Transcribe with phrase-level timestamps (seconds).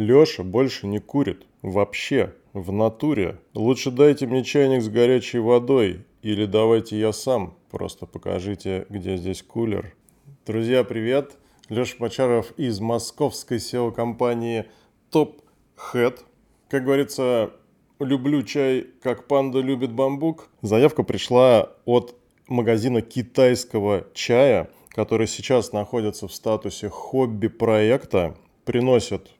[0.00, 1.46] Леша больше не курит.
[1.60, 2.32] Вообще.
[2.54, 3.38] В натуре.
[3.52, 6.06] Лучше дайте мне чайник с горячей водой.
[6.22, 7.54] Или давайте я сам.
[7.70, 9.94] Просто покажите, где здесь кулер.
[10.46, 11.36] Друзья, привет.
[11.68, 14.64] Леша Мачаров из московской SEO-компании
[15.12, 15.34] Top
[15.92, 16.20] Head.
[16.70, 17.50] Как говорится,
[17.98, 20.48] люблю чай, как панда любит бамбук.
[20.62, 22.16] Заявка пришла от
[22.48, 29.30] магазина китайского чая, который сейчас находится в статусе хобби-проекта, приносит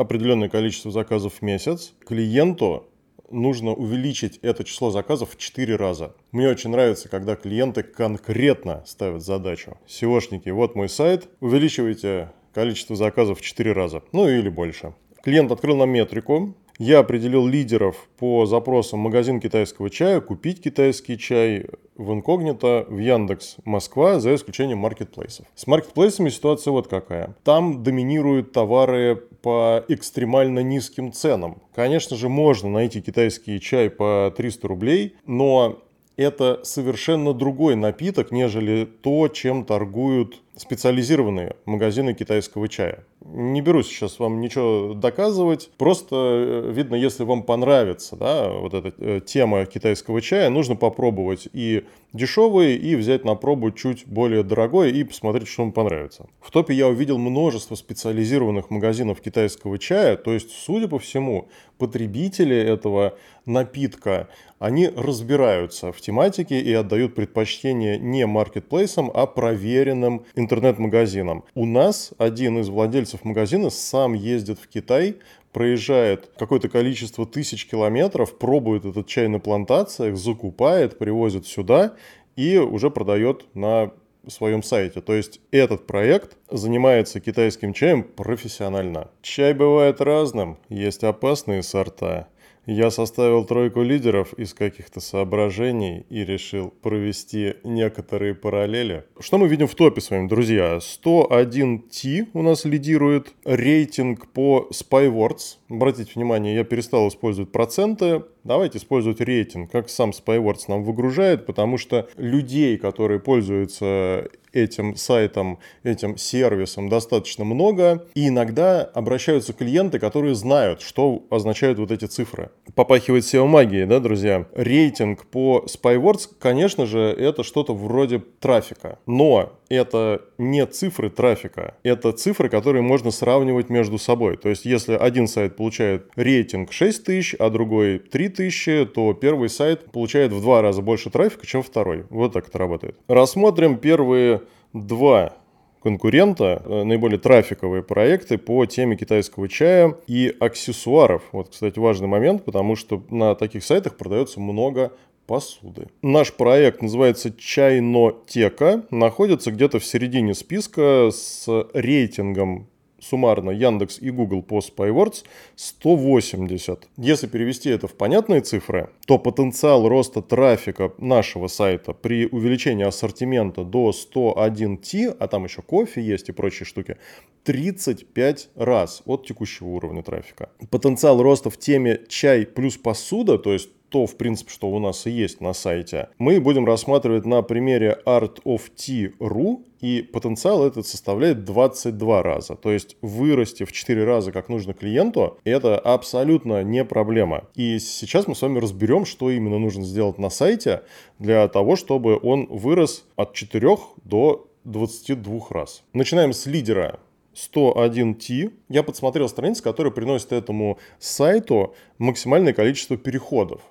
[0.00, 1.92] определенное количество заказов в месяц.
[2.06, 2.86] Клиенту
[3.30, 6.14] нужно увеличить это число заказов в 4 раза.
[6.32, 9.76] Мне очень нравится, когда клиенты конкретно ставят задачу.
[9.86, 14.94] SEOшники, вот мой сайт, увеличивайте количество заказов в 4 раза, ну или больше.
[15.22, 21.66] Клиент открыл нам метрику, я определил лидеров по запросам магазин китайского чая, купить китайский чай
[21.94, 25.44] в инкогнито в Яндекс Москва, за исключением маркетплейсов.
[25.54, 27.36] С маркетплейсами ситуация вот какая.
[27.44, 31.62] Там доминируют товары по экстремально низким ценам.
[31.74, 35.82] Конечно же, можно найти китайский чай по 300 рублей, но
[36.16, 43.04] это совершенно другой напиток, нежели то, чем торгуют специализированные магазины китайского чая.
[43.24, 48.92] Не берусь сейчас вам ничего доказывать, просто э, видно, если вам понравится да, вот эта
[48.98, 54.90] э, тема китайского чая, нужно попробовать и дешевый, и взять на пробу чуть более дорогой
[54.90, 56.26] и посмотреть, что вам понравится.
[56.42, 62.56] В топе я увидел множество специализированных магазинов китайского чая, то есть, судя по всему, потребители
[62.56, 63.16] этого
[63.46, 71.44] напитка, они разбираются в тематике и отдают предпочтение не маркетплейсам, а проверенным интернет-магазинам.
[71.54, 75.18] У нас один из владельцев магазина сам ездит в Китай,
[75.52, 81.94] проезжает какое-то количество тысяч километров, пробует этот чай на плантациях, закупает, привозит сюда
[82.34, 83.92] и уже продает на
[84.26, 85.00] своем сайте.
[85.00, 89.08] То есть этот проект занимается китайским чаем профессионально.
[89.22, 92.26] Чай бывает разным, есть опасные сорта.
[92.72, 99.02] Я составил тройку лидеров из каких-то соображений и решил провести некоторые параллели.
[99.18, 100.76] Что мы видим в топе с вами, друзья?
[100.76, 103.32] 101T у нас лидирует.
[103.44, 105.56] Рейтинг по Spywords.
[105.68, 108.22] Обратите внимание, я перестал использовать проценты.
[108.44, 115.58] Давайте использовать рейтинг, как сам Spywords нам выгружает, потому что людей, которые пользуются этим сайтом,
[115.82, 122.50] этим сервисом достаточно много, и иногда обращаются клиенты, которые знают, что означают вот эти цифры.
[122.74, 124.46] Попахивает SEO-магией, да, друзья?
[124.54, 132.12] Рейтинг по Spywords, конечно же, это что-то вроде трафика, но это не цифры трафика, это
[132.12, 134.36] цифры, которые можно сравнивать между собой.
[134.36, 139.48] То есть, если один сайт получает рейтинг 6 тысяч, а другой 3 тысячи, то первый
[139.48, 142.04] сайт получает в два раза больше трафика, чем второй.
[142.10, 142.96] Вот так это работает.
[143.06, 144.42] Рассмотрим первые
[144.72, 145.36] два
[145.82, 151.22] конкурента, э, наиболее трафиковые проекты по теме китайского чая и аксессуаров.
[151.32, 154.92] Вот, кстати, важный момент, потому что на таких сайтах продается много
[155.30, 155.86] посуды.
[156.02, 162.66] Наш проект называется Чайнотека, находится где-то в середине списка с рейтингом
[163.00, 165.24] суммарно Яндекс и Google по Spywords
[165.56, 166.88] 180.
[166.96, 173.64] Если перевести это в понятные цифры, то потенциал роста трафика нашего сайта при увеличении ассортимента
[173.64, 176.96] до 101T, а там еще кофе есть и прочие штуки,
[177.44, 180.50] 35 раз от текущего уровня трафика.
[180.70, 185.06] Потенциал роста в теме чай плюс посуда, то есть то, в принципе, что у нас
[185.06, 192.22] и есть на сайте, мы будем рассматривать на примере artoftea.ru, и потенциал этот составляет 22
[192.22, 192.54] раза.
[192.54, 197.44] То есть вырасти в 4 раза, как нужно клиенту, это абсолютно не проблема.
[197.54, 200.82] И сейчас мы с вами разберем, что именно нужно сделать на сайте
[201.18, 205.82] для того, чтобы он вырос от 4 до 22 раз.
[205.92, 207.00] Начинаем с лидера
[207.34, 208.52] 101T.
[208.68, 213.62] Я подсмотрел страницы, которые приносят этому сайту максимальное количество переходов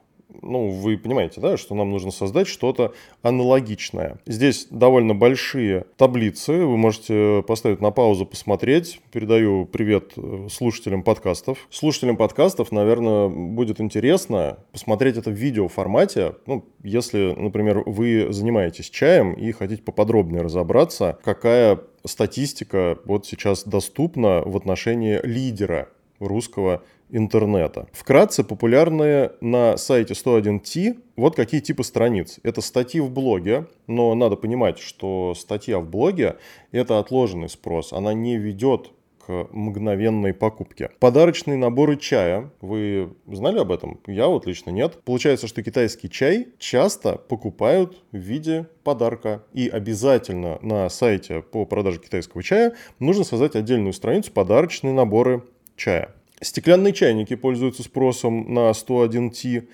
[0.41, 4.19] ну, вы понимаете, да, что нам нужно создать что-то аналогичное.
[4.25, 9.01] Здесь довольно большие таблицы, вы можете поставить на паузу, посмотреть.
[9.11, 11.67] Передаю привет э, слушателям подкастов.
[11.69, 18.89] Слушателям подкастов, наверное, будет интересно посмотреть это в видео формате, ну, если, например, вы занимаетесь
[18.89, 25.89] чаем и хотите поподробнее разобраться, какая статистика вот сейчас доступна в отношении лидера
[26.19, 27.87] русского интернета.
[27.91, 32.39] Вкратце, популярные на сайте 101T вот какие типы страниц.
[32.43, 36.37] Это статьи в блоге, но надо понимать, что статья в блоге–
[36.71, 38.91] это отложенный спрос, она не ведет
[39.29, 40.89] к мгновенной покупке.
[40.99, 42.51] Подарочные наборы чая.
[42.61, 43.99] Вы знали об этом?
[44.07, 45.03] Я вот лично нет.
[45.03, 49.43] Получается, что китайский чай часто покупают в виде подарка.
[49.53, 55.43] И обязательно на сайте по продаже китайского чая нужно создать отдельную страницу подарочные наборы
[55.75, 56.15] чая.
[56.41, 59.67] Стеклянные чайники пользуются спросом на 101T.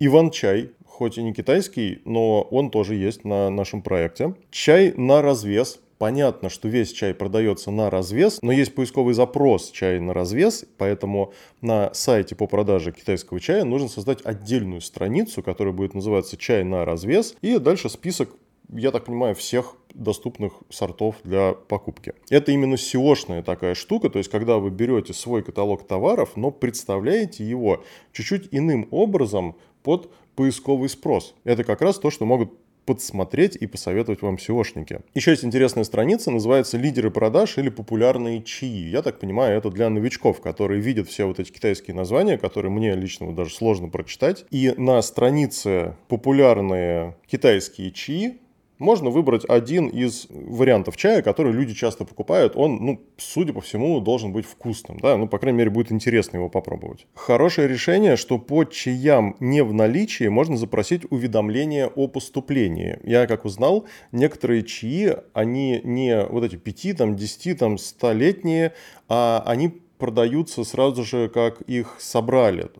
[0.00, 4.34] Иван-чай, хоть и не китайский, но он тоже есть на нашем проекте.
[4.50, 5.80] Чай на развес.
[5.96, 11.34] Понятно, что весь чай продается на развес, но есть поисковый запрос чай на развес, поэтому
[11.60, 16.86] на сайте по продаже китайского чая нужно создать отдельную страницу, которая будет называться «Чай на
[16.86, 18.30] развес», и дальше список
[18.72, 22.14] я так понимаю, всех доступных сортов для покупки.
[22.28, 27.44] Это именно SEO-шная такая штука, то есть когда вы берете свой каталог товаров, но представляете
[27.44, 31.34] его чуть-чуть иным образом под поисковый спрос.
[31.44, 32.52] Это как раз то, что могут
[32.86, 35.02] подсмотреть и посоветовать вам SEOшники.
[35.14, 38.88] Еще есть интересная страница, называется «Лидеры продаж» или «Популярные чаи».
[38.88, 42.94] Я так понимаю, это для новичков, которые видят все вот эти китайские названия, которые мне
[42.94, 44.44] лично даже сложно прочитать.
[44.50, 48.40] И на странице «Популярные китайские чаи»
[48.80, 52.54] можно выбрать один из вариантов чая, который люди часто покупают.
[52.56, 56.38] Он, ну, судя по всему, должен быть вкусным, да, ну, по крайней мере, будет интересно
[56.38, 57.06] его попробовать.
[57.14, 62.98] Хорошее решение, что по чаям не в наличии можно запросить уведомление о поступлении.
[63.04, 68.72] Я, как узнал, некоторые чаи, они не вот эти 5, там, 10, там, 100-летние,
[69.08, 72.70] а они продаются сразу же, как их собрали.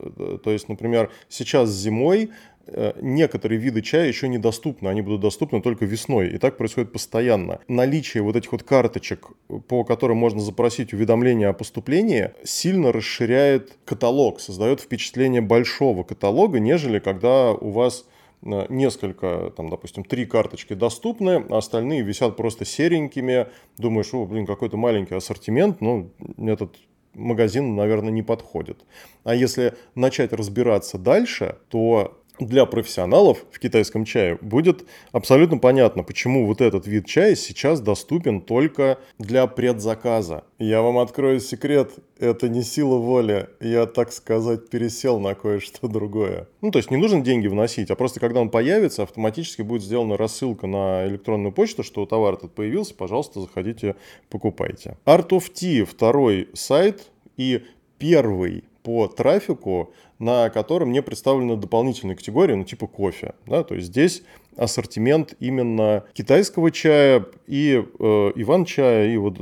[0.42, 2.30] То есть, например, сейчас зимой
[3.00, 6.28] некоторые виды чая еще недоступны, они будут доступны только весной.
[6.28, 7.60] И так происходит постоянно.
[7.68, 9.28] Наличие вот этих вот карточек,
[9.68, 16.98] по которым можно запросить уведомление о поступлении, сильно расширяет каталог, создает впечатление большого каталога, нежели
[16.98, 18.06] когда у вас
[18.42, 23.48] э, несколько, там, допустим, три карточки доступны, а остальные висят просто серенькими.
[23.78, 26.76] Думаешь, о, блин, какой-то маленький ассортимент, ну, этот
[27.14, 28.84] магазин, наверное, не подходит.
[29.24, 36.46] А если начать разбираться дальше, то для профессионалов в китайском чае будет абсолютно понятно, почему
[36.46, 40.44] вот этот вид чая сейчас доступен только для предзаказа.
[40.58, 46.48] Я вам открою секрет, это не сила воли, я, так сказать, пересел на кое-что другое.
[46.60, 50.16] Ну, то есть не нужно деньги вносить, а просто когда он появится, автоматически будет сделана
[50.16, 53.96] рассылка на электронную почту, что товар этот появился, пожалуйста, заходите,
[54.28, 54.96] покупайте.
[55.04, 57.62] Art of Tea, второй сайт и
[57.98, 63.34] первый по трафику, на котором не представлены дополнительные категории, ну типа кофе.
[63.46, 63.64] Да?
[63.64, 64.22] То есть здесь
[64.56, 69.36] ассортимент именно китайского чая и э, иван-чая, и вот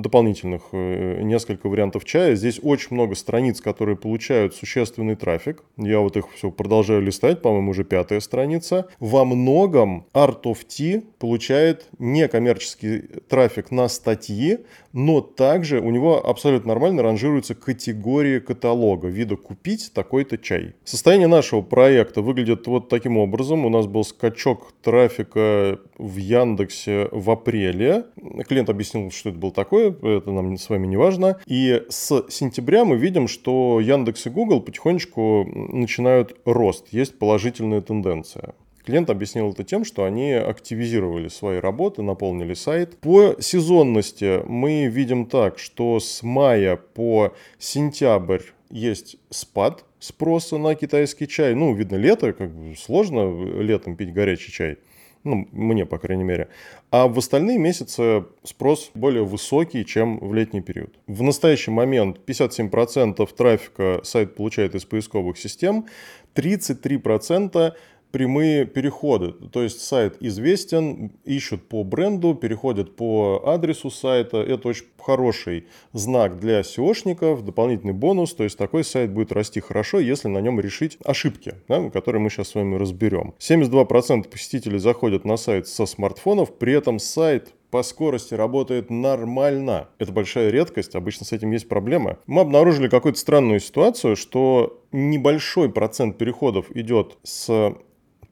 [0.00, 2.34] дополнительных э, несколько вариантов чая.
[2.36, 5.64] Здесь очень много страниц, которые получают существенный трафик.
[5.76, 8.88] Я вот их все продолжаю листать, по-моему, уже пятая страница.
[9.00, 14.58] Во многом Art of Tea получает некоммерческий трафик на статьи,
[14.92, 20.74] но также у него абсолютно нормально ранжируются категории каталога, вида купить такой-то чай.
[20.84, 23.66] Состояние нашего проекта выглядит вот таким образом.
[23.66, 24.04] У нас был
[24.34, 28.06] скачок трафика в Яндексе в апреле.
[28.48, 31.38] Клиент объяснил, что это было такое, это нам с вами не важно.
[31.46, 36.88] И с сентября мы видим, что Яндекс и Google потихонечку начинают рост.
[36.90, 38.54] Есть положительная тенденция.
[38.84, 42.98] Клиент объяснил это тем, что они активизировали свои работы, наполнили сайт.
[42.98, 51.26] По сезонности мы видим так, что с мая по сентябрь есть спад спроса на китайский
[51.26, 51.54] чай.
[51.54, 54.76] Ну, видно, лето, как бы сложно летом пить горячий чай.
[55.24, 56.48] Ну, мне, по крайней мере.
[56.90, 60.94] А в остальные месяцы спрос более высокий, чем в летний период.
[61.06, 65.86] В настоящий момент 57% трафика сайт получает из поисковых систем,
[66.34, 67.72] 33%
[68.14, 69.32] прямые переходы.
[69.32, 74.36] То есть сайт известен, ищут по бренду, переходят по адресу сайта.
[74.36, 78.32] Это очень хороший знак для SEOшников, дополнительный бонус.
[78.34, 82.30] То есть такой сайт будет расти хорошо, если на нем решить ошибки, да, которые мы
[82.30, 83.34] сейчас с вами разберем.
[83.40, 89.88] 72% посетителей заходят на сайт со смартфонов, при этом сайт по скорости работает нормально.
[89.98, 92.18] Это большая редкость, обычно с этим есть проблемы.
[92.28, 97.74] Мы обнаружили какую-то странную ситуацию, что небольшой процент переходов идет с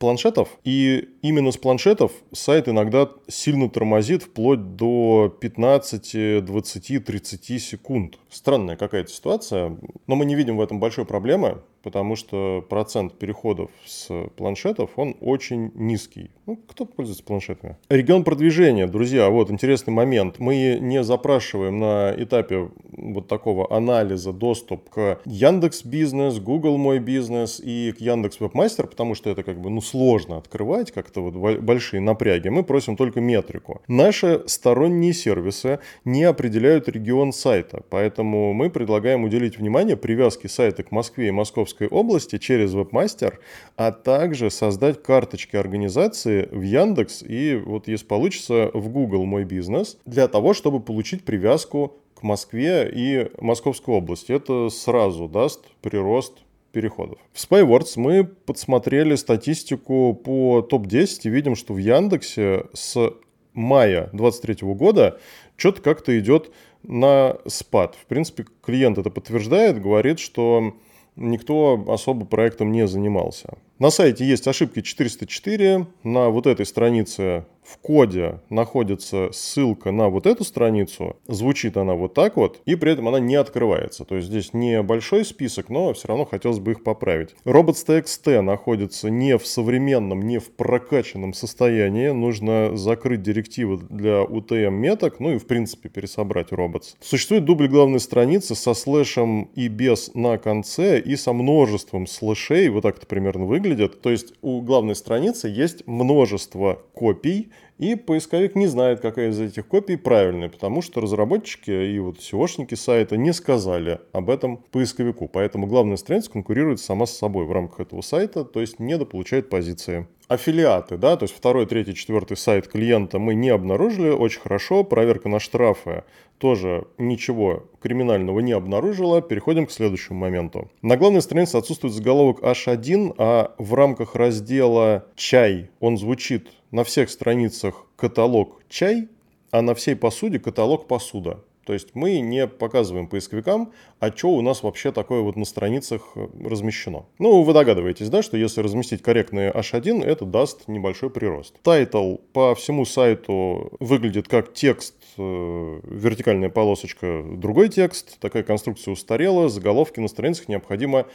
[0.02, 8.18] планшетов, и именно с планшетов сайт иногда сильно тормозит вплоть до 15, 20, 30 секунд.
[8.28, 9.78] Странная какая-то ситуация,
[10.08, 15.16] но мы не видим в этом большой проблемы потому что процент переходов с планшетов, он
[15.20, 16.30] очень низкий.
[16.46, 17.76] Ну, кто пользуется планшетами?
[17.88, 20.38] Регион продвижения, друзья, вот интересный момент.
[20.38, 27.60] Мы не запрашиваем на этапе вот такого анализа доступ к Яндекс Бизнес, Google Мой Бизнес
[27.62, 32.00] и к Яндекс Вебмастер, потому что это как бы ну, сложно открывать, как-то вот большие
[32.00, 32.48] напряги.
[32.48, 33.82] Мы просим только метрику.
[33.88, 40.90] Наши сторонние сервисы не определяют регион сайта, поэтому мы предлагаем уделить внимание привязке сайта к
[40.90, 43.40] Москве и Московской Московской области через вебмастер,
[43.76, 49.96] а также создать карточки организации в Яндекс и вот если получится в Google Мой бизнес
[50.04, 54.32] для того, чтобы получить привязку к Москве и Московской области.
[54.32, 56.34] Это сразу даст прирост
[56.72, 57.18] переходов.
[57.32, 63.12] В Spywords мы подсмотрели статистику по топ-10 и видим, что в Яндексе с
[63.54, 65.18] мая 2023 года
[65.56, 66.50] что-то как-то идет
[66.82, 67.96] на спад.
[68.00, 70.74] В принципе, клиент это подтверждает, говорит, что
[71.16, 73.54] никто особо проектом не занимался.
[73.78, 75.86] На сайте есть ошибки 404.
[76.04, 81.16] На вот этой странице в коде находится ссылка на вот эту страницу.
[81.26, 84.04] Звучит она вот так вот, и при этом она не открывается.
[84.04, 87.30] То есть здесь не большой список, но все равно хотелось бы их поправить.
[87.44, 92.08] Robots.txt находится не в современном, не в прокачанном состоянии.
[92.08, 96.96] Нужно закрыть директивы для UTM меток, ну и в принципе пересобрать robots.
[97.00, 102.68] Существует дубль главной страницы со слэшем и без на конце и со множеством слэшей.
[102.70, 103.61] Вот так это примерно выглядит.
[104.00, 107.50] То есть у главной страницы есть множество копий,
[107.82, 112.76] и поисковик не знает, какая из этих копий правильная, потому что разработчики и вот SEOшники
[112.76, 115.26] сайта не сказали об этом поисковику.
[115.26, 120.06] Поэтому главная страница конкурирует сама с собой в рамках этого сайта, то есть недополучает позиции.
[120.28, 124.84] Аффилиаты, да, то есть второй, третий, четвертый сайт клиента мы не обнаружили, очень хорошо.
[124.84, 126.04] Проверка на штрафы
[126.38, 129.20] тоже ничего криминального не обнаружила.
[129.20, 130.70] Переходим к следующему моменту.
[130.82, 137.10] На главной странице отсутствует заголовок H1, а в рамках раздела «Чай» он звучит на всех
[137.10, 139.08] страницах каталог «Чай»,
[139.52, 141.44] а на всей посуде каталог «Посуда».
[141.64, 146.02] То есть мы не показываем поисковикам, а что у нас вообще такое вот на страницах
[146.16, 147.06] э, размещено.
[147.20, 151.54] Ну, вы догадываетесь, да, что если разместить корректный H1, это даст небольшой прирост.
[151.62, 158.18] Title по всему сайту выглядит как текст, э, вертикальная полосочка, другой текст.
[158.18, 161.06] Такая конструкция устарела, заголовки на страницах необходимо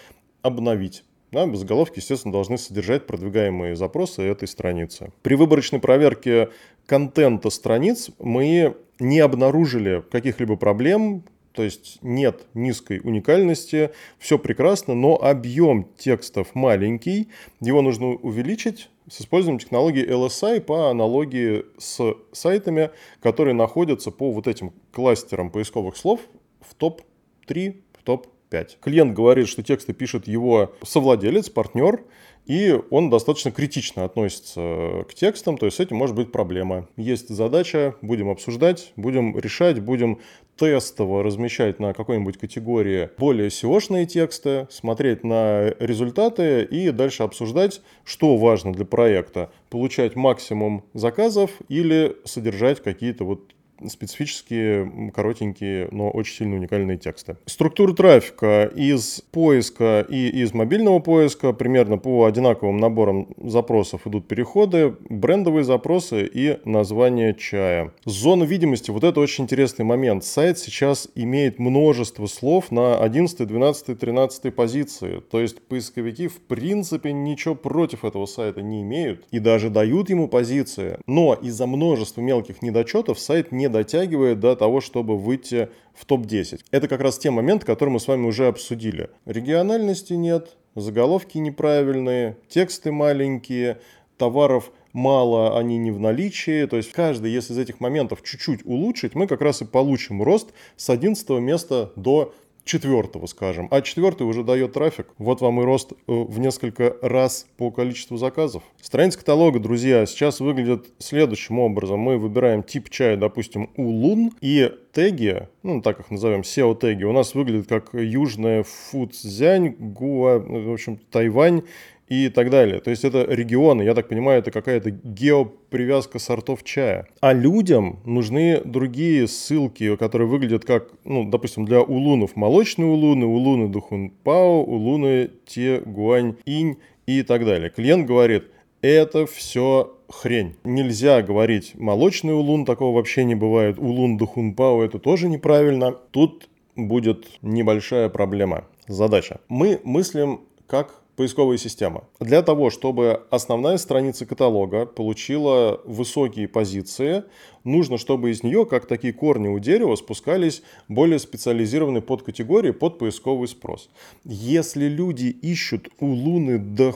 [0.44, 1.04] обновить.
[1.32, 5.12] Да, заголовки, естественно, должны содержать продвигаемые запросы этой страницы.
[5.24, 6.50] При выборочной проверке
[6.86, 15.16] контента страниц мы не обнаружили каких-либо проблем, то есть нет низкой уникальности, все прекрасно, но
[15.16, 17.30] объем текстов маленький,
[17.60, 22.92] его нужно увеличить с использованием технологии LSI по аналогии с сайтами,
[23.22, 26.22] которые находятся по вот этим кластерам поисковых слов
[26.62, 28.78] в топ-3, в топ 5.
[28.82, 32.02] Клиент говорит, что тексты пишет его совладелец, партнер,
[32.46, 36.88] и он достаточно критично относится к текстам, то есть с этим может быть проблема.
[36.96, 40.20] Есть задача, будем обсуждать, будем решать, будем
[40.56, 48.38] тестово размещать на какой-нибудь категории более SEO-шные тексты, смотреть на результаты и дальше обсуждать, что
[48.38, 49.52] важно для проекта.
[49.70, 53.52] Получать максимум заказов или содержать какие-то вот
[53.90, 57.38] специфические, коротенькие, но очень сильно уникальные тексты.
[57.46, 64.96] Структура трафика из поиска и из мобильного поиска примерно по одинаковым наборам запросов идут переходы,
[65.10, 67.94] брендовые запросы и название чая.
[68.06, 70.24] Зона видимости, вот это очень интересный момент.
[70.24, 75.22] Сайт сейчас имеет множество слов на 11, 12, 13 позиции.
[75.32, 80.28] То есть поисковики в принципе ничего против этого сайта не имеют и даже дают ему
[80.28, 80.98] позиции.
[81.08, 86.62] Но из-за множества мелких недочетов сайт не дотягивает до того, чтобы выйти в топ-10.
[86.72, 89.10] Это как раз те моменты, которые мы с вами уже обсудили.
[89.26, 93.80] Региональности нет, заголовки неправильные, тексты маленькие,
[94.18, 96.66] товаров мало, они не в наличии.
[96.66, 100.50] То есть каждый, если из этих моментов чуть-чуть улучшить, мы как раз и получим рост
[100.76, 102.34] с 11 места до
[102.68, 103.68] четвертого, скажем.
[103.72, 105.08] А четвертый уже дает трафик.
[105.18, 108.62] Вот вам и рост э, в несколько раз по количеству заказов.
[108.82, 112.00] Страница каталога, друзья, сейчас выглядит следующим образом.
[112.00, 117.36] Мы выбираем тип чая, допустим, улун, и теги, ну, так их назовем, SEO-теги, у нас
[117.36, 121.64] выглядят как южная Фудзянь, Гуа, в общем, Тайвань
[122.08, 122.80] и так далее.
[122.80, 127.08] То есть это регионы, я так понимаю, это какая-то геопривязка сортов чая.
[127.20, 133.68] А людям нужны другие ссылки, которые выглядят как, ну, допустим, для улунов молочные улуны, улуны
[133.68, 137.70] Духунпао, улуны Тегуань Инь и так далее.
[137.70, 138.46] Клиент говорит,
[138.82, 140.56] это все хрень.
[140.64, 143.78] Нельзя говорить молочный улун, такого вообще не бывает.
[143.80, 145.92] Улун Духунпао это тоже неправильно.
[146.12, 148.66] Тут будет небольшая проблема.
[148.88, 149.42] Задача.
[149.50, 152.04] Мы мыслим как поисковая система.
[152.20, 157.24] Для того, чтобы основная страница каталога получила высокие позиции,
[157.64, 163.48] нужно, чтобы из нее, как такие корни у дерева, спускались более специализированные подкатегории под поисковый
[163.48, 163.90] спрос.
[164.24, 166.92] Если люди ищут у Луны до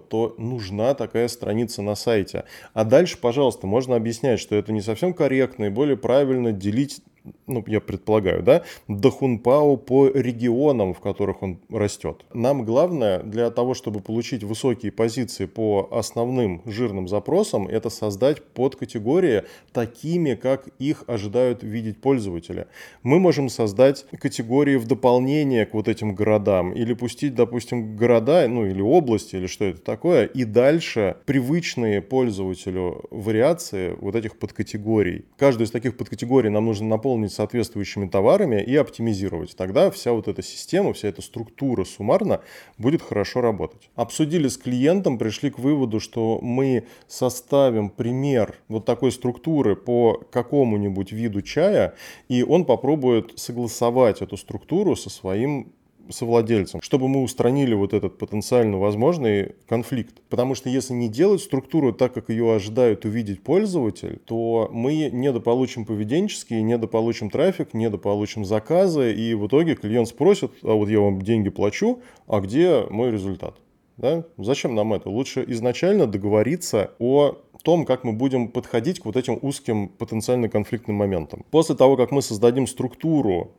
[0.00, 2.44] то нужна такая страница на сайте.
[2.74, 7.00] А дальше, пожалуйста, можно объяснять, что это не совсем корректно и более правильно делить
[7.46, 12.24] ну, я предполагаю, да, до Хунпао по регионам, в которых он растет.
[12.32, 19.44] Нам главное для того, чтобы получить высокие позиции по основным жирным запросам, это создать подкатегории
[19.72, 22.66] такими, как их ожидают видеть пользователи.
[23.02, 28.66] Мы можем создать категории в дополнение к вот этим городам или пустить, допустим, города, ну
[28.66, 35.24] или области, или что это такое, и дальше привычные пользователю вариации вот этих подкатегорий.
[35.36, 39.56] Каждую из таких подкатегорий нам нужно наполнить наполнить соответствующими товарами и оптимизировать.
[39.56, 42.42] Тогда вся вот эта система, вся эта структура суммарно
[42.76, 43.88] будет хорошо работать.
[43.94, 51.10] Обсудили с клиентом, пришли к выводу, что мы составим пример вот такой структуры по какому-нибудь
[51.12, 51.94] виду чая,
[52.28, 55.72] и он попробует согласовать эту структуру со своим
[56.10, 60.20] совладельцем, чтобы мы устранили вот этот потенциально возможный конфликт.
[60.28, 65.84] Потому что если не делать структуру так, как ее ожидают увидеть пользователь, то мы недополучим
[65.84, 71.48] поведенческие, недополучим трафик, недополучим заказы, и в итоге клиент спросит, а вот я вам деньги
[71.48, 73.54] плачу, а где мой результат?
[73.96, 74.24] Да?
[74.36, 75.10] Зачем нам это?
[75.10, 80.96] Лучше изначально договориться о том, как мы будем подходить к вот этим узким потенциально конфликтным
[80.96, 81.44] моментам.
[81.50, 83.52] После того, как мы создадим структуру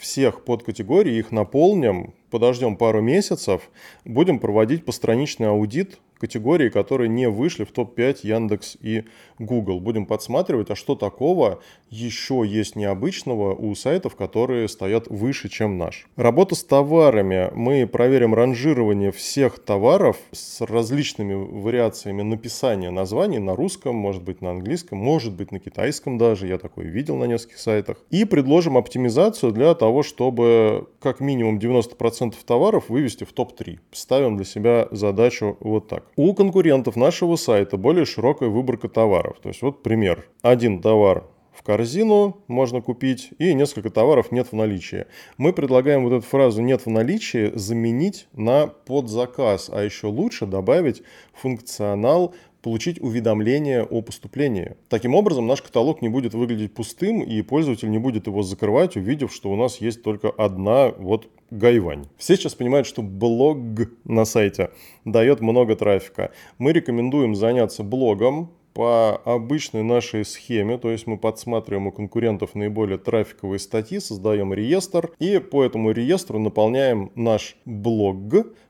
[0.00, 3.70] всех подкатегорий, их наполним, подождем пару месяцев,
[4.04, 9.04] будем проводить постраничный аудит категории, которые не вышли в топ-5 Яндекс и
[9.38, 9.80] Google.
[9.80, 16.06] Будем подсматривать, а что такого еще есть необычного у сайтов, которые стоят выше, чем наш.
[16.16, 17.50] Работа с товарами.
[17.54, 24.50] Мы проверим ранжирование всех товаров с различными вариациями написания названий на русском, может быть на
[24.50, 27.96] английском, может быть на китайском даже, я такое видел на нескольких сайтах.
[28.10, 33.78] И предложим оптимизацию для того, чтобы как минимум 90% товаров вывести в топ-3.
[33.92, 36.04] Ставим для себя задачу вот так.
[36.16, 39.38] У конкурентов нашего сайта более широкая выборка товаров.
[39.42, 40.28] То есть вот пример.
[40.42, 45.06] Один товар в корзину можно купить, и несколько товаров нет в наличии.
[45.36, 51.02] Мы предлагаем вот эту фразу «нет в наличии» заменить на подзаказ, а еще лучше добавить
[51.34, 54.76] функционал получить уведомление о поступлении.
[54.88, 59.32] Таким образом, наш каталог не будет выглядеть пустым, и пользователь не будет его закрывать, увидев,
[59.32, 62.06] что у нас есть только одна вот гайвань.
[62.16, 63.58] Все сейчас понимают, что блог
[64.04, 64.70] на сайте
[65.04, 66.32] дает много трафика.
[66.58, 72.98] Мы рекомендуем заняться блогом, по обычной нашей схеме, то есть мы подсматриваем у конкурентов наиболее
[72.98, 78.20] трафиковые статьи, создаем реестр и по этому реестру наполняем наш блог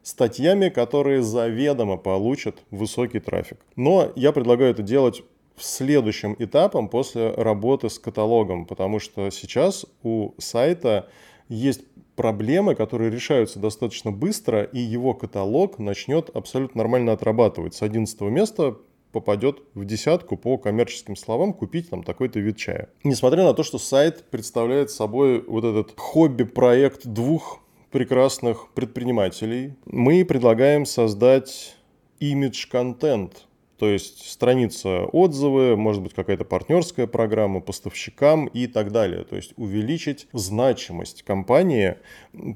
[0.02, 3.58] статьями, которые заведомо получат высокий трафик.
[3.76, 5.22] Но я предлагаю это делать
[5.58, 11.08] следующим этапом после работы с каталогом, потому что сейчас у сайта
[11.48, 11.82] есть
[12.16, 17.74] проблемы, которые решаются достаточно быстро, и его каталог начнет абсолютно нормально отрабатывать.
[17.74, 18.76] С 11 места
[19.12, 22.88] попадет в десятку по коммерческим словам купить там такой-то вид чая.
[23.04, 30.86] Несмотря на то, что сайт представляет собой вот этот хобби-проект двух прекрасных предпринимателей, мы предлагаем
[30.86, 31.76] создать
[32.20, 33.46] имидж-контент–
[33.80, 39.24] то есть страница отзывы, может быть какая-то партнерская программа поставщикам и так далее.
[39.24, 41.96] То есть увеличить значимость компании,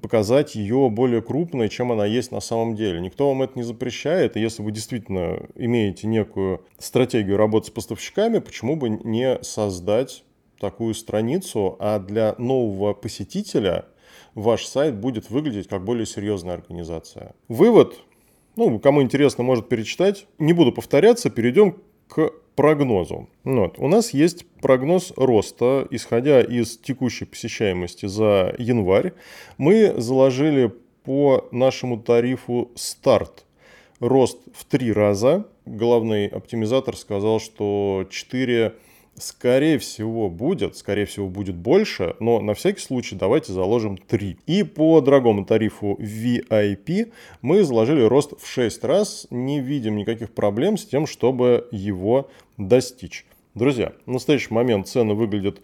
[0.02, 3.00] показать ее более крупной, чем она есть на самом деле.
[3.00, 4.36] Никто вам это не запрещает.
[4.36, 10.24] И если вы действительно имеете некую стратегию работы с поставщиками, почему бы не создать
[10.60, 13.86] такую страницу, а для нового посетителя
[14.34, 17.34] ваш сайт будет выглядеть как более серьезная организация.
[17.48, 17.96] Вывод
[18.56, 20.26] ну, кому интересно, может перечитать.
[20.38, 21.76] Не буду повторяться, перейдем
[22.08, 23.28] к прогнозу.
[23.42, 23.78] Вот.
[23.78, 29.12] У нас есть прогноз роста, исходя из текущей посещаемости за январь.
[29.58, 30.72] Мы заложили
[31.04, 33.44] по нашему тарифу старт
[34.00, 35.46] рост в три раза.
[35.66, 38.74] Главный оптимизатор сказал, что 4
[39.16, 44.38] Скорее всего будет, скорее всего будет больше, но на всякий случай давайте заложим 3.
[44.46, 50.76] И по дорогому тарифу VIP мы заложили рост в 6 раз, не видим никаких проблем
[50.76, 53.24] с тем, чтобы его достичь.
[53.54, 55.60] Друзья, в настоящий момент цены выглядят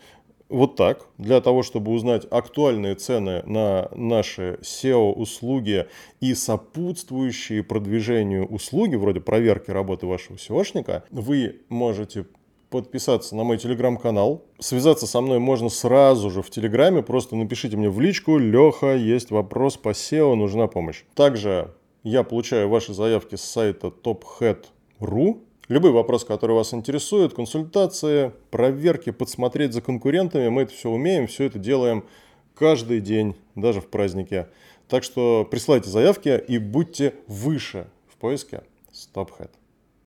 [0.48, 1.06] вот так.
[1.18, 5.86] Для того, чтобы узнать актуальные цены на наши SEO-услуги
[6.20, 12.26] и сопутствующие продвижению услуги, вроде проверки работы вашего SEOшника, вы можете
[12.70, 14.44] подписаться на мой телеграм-канал.
[14.60, 17.02] Связаться со мной можно сразу же в телеграме.
[17.02, 18.38] Просто напишите мне в личку.
[18.38, 21.02] Леха, есть вопрос по SEO, нужна помощь.
[21.14, 25.40] Также я получаю ваши заявки с сайта tophead.ru.
[25.68, 31.44] Любой вопрос, который вас интересует, консультации, проверки, подсмотреть за конкурентами, мы это все умеем, все
[31.44, 32.04] это делаем
[32.56, 34.48] каждый день, даже в празднике.
[34.88, 39.50] Так что присылайте заявки и будьте выше в поиске StopHead.